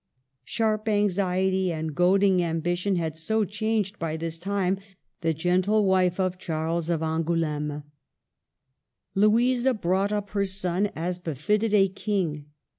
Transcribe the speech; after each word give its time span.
Sharp 0.45 0.87
anxiety 0.87 1.71
and 1.71 1.93
goading 1.93 2.41
ambition 2.41 2.95
had 2.95 3.15
so 3.15 3.45
changed 3.45 3.99
by 3.99 4.17
this 4.17 4.39
time 4.39 4.79
the 5.19 5.31
gentle 5.31 5.85
wife 5.85 6.19
of 6.19 6.39
Charles 6.39 6.89
of 6.89 7.03
Angouleme. 7.03 7.83
Louisa 9.13 9.75
brought 9.75 10.11
up 10.11 10.31
her 10.31 10.45
son 10.45 10.89
as 10.95 11.19
befitted 11.19 11.75
a 11.75 11.87
king. 11.87 12.47